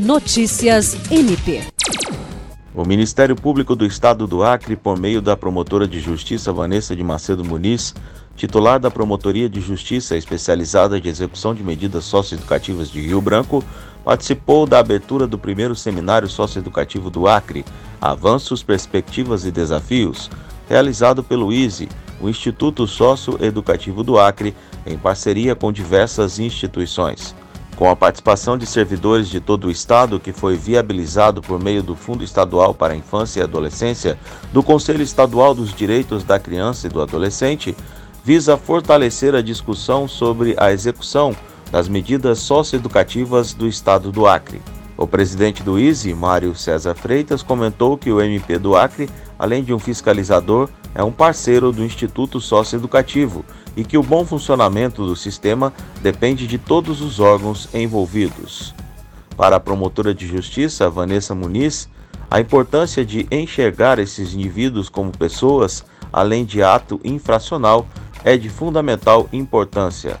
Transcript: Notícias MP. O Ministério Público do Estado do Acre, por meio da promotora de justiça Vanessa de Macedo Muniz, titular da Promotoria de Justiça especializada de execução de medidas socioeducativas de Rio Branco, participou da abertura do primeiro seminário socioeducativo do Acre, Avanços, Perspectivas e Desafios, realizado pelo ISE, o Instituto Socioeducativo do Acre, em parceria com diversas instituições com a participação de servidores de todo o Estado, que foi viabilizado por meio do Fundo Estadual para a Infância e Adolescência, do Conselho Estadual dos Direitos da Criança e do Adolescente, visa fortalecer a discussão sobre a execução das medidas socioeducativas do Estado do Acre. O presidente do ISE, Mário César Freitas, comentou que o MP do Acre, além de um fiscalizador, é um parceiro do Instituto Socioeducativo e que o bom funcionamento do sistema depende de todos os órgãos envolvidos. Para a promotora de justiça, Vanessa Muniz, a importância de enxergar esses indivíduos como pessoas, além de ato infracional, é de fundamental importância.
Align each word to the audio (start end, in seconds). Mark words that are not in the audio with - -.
Notícias 0.00 0.96
MP. 1.10 1.60
O 2.74 2.86
Ministério 2.86 3.36
Público 3.36 3.76
do 3.76 3.84
Estado 3.84 4.26
do 4.26 4.42
Acre, 4.42 4.74
por 4.74 4.98
meio 4.98 5.20
da 5.20 5.36
promotora 5.36 5.86
de 5.86 6.00
justiça 6.00 6.50
Vanessa 6.50 6.96
de 6.96 7.04
Macedo 7.04 7.44
Muniz, 7.44 7.94
titular 8.34 8.80
da 8.80 8.90
Promotoria 8.90 9.46
de 9.46 9.60
Justiça 9.60 10.16
especializada 10.16 10.98
de 10.98 11.06
execução 11.06 11.54
de 11.54 11.62
medidas 11.62 12.04
socioeducativas 12.04 12.90
de 12.90 13.02
Rio 13.02 13.20
Branco, 13.20 13.62
participou 14.02 14.66
da 14.66 14.78
abertura 14.78 15.26
do 15.26 15.36
primeiro 15.36 15.76
seminário 15.76 16.30
socioeducativo 16.30 17.10
do 17.10 17.28
Acre, 17.28 17.62
Avanços, 18.00 18.62
Perspectivas 18.62 19.44
e 19.44 19.50
Desafios, 19.50 20.30
realizado 20.66 21.22
pelo 21.22 21.52
ISE, 21.52 21.90
o 22.22 22.28
Instituto 22.30 22.86
Socioeducativo 22.86 24.02
do 24.02 24.18
Acre, 24.18 24.56
em 24.86 24.96
parceria 24.96 25.54
com 25.54 25.70
diversas 25.70 26.38
instituições 26.38 27.34
com 27.80 27.88
a 27.88 27.96
participação 27.96 28.58
de 28.58 28.66
servidores 28.66 29.26
de 29.26 29.40
todo 29.40 29.66
o 29.66 29.70
Estado, 29.70 30.20
que 30.20 30.34
foi 30.34 30.54
viabilizado 30.54 31.40
por 31.40 31.58
meio 31.58 31.82
do 31.82 31.96
Fundo 31.96 32.22
Estadual 32.22 32.74
para 32.74 32.92
a 32.92 32.96
Infância 32.96 33.40
e 33.40 33.42
Adolescência, 33.42 34.18
do 34.52 34.62
Conselho 34.62 35.00
Estadual 35.00 35.54
dos 35.54 35.72
Direitos 35.72 36.22
da 36.22 36.38
Criança 36.38 36.86
e 36.86 36.90
do 36.90 37.00
Adolescente, 37.00 37.74
visa 38.22 38.58
fortalecer 38.58 39.34
a 39.34 39.40
discussão 39.40 40.06
sobre 40.06 40.54
a 40.58 40.70
execução 40.70 41.34
das 41.72 41.88
medidas 41.88 42.40
socioeducativas 42.40 43.54
do 43.54 43.66
Estado 43.66 44.12
do 44.12 44.26
Acre. 44.26 44.60
O 45.00 45.06
presidente 45.06 45.62
do 45.62 45.78
ISE, 45.78 46.12
Mário 46.12 46.54
César 46.54 46.94
Freitas, 46.94 47.42
comentou 47.42 47.96
que 47.96 48.12
o 48.12 48.20
MP 48.20 48.58
do 48.58 48.76
Acre, 48.76 49.08
além 49.38 49.64
de 49.64 49.72
um 49.72 49.78
fiscalizador, 49.78 50.68
é 50.94 51.02
um 51.02 51.10
parceiro 51.10 51.72
do 51.72 51.82
Instituto 51.82 52.38
Socioeducativo 52.38 53.42
e 53.74 53.82
que 53.82 53.96
o 53.96 54.02
bom 54.02 54.26
funcionamento 54.26 55.06
do 55.06 55.16
sistema 55.16 55.72
depende 56.02 56.46
de 56.46 56.58
todos 56.58 57.00
os 57.00 57.18
órgãos 57.18 57.66
envolvidos. 57.72 58.74
Para 59.38 59.56
a 59.56 59.60
promotora 59.60 60.12
de 60.12 60.26
justiça, 60.26 60.90
Vanessa 60.90 61.34
Muniz, 61.34 61.88
a 62.30 62.38
importância 62.38 63.02
de 63.02 63.26
enxergar 63.30 63.98
esses 63.98 64.34
indivíduos 64.34 64.90
como 64.90 65.16
pessoas, 65.16 65.82
além 66.12 66.44
de 66.44 66.62
ato 66.62 67.00
infracional, 67.02 67.86
é 68.22 68.36
de 68.36 68.50
fundamental 68.50 69.30
importância. 69.32 70.20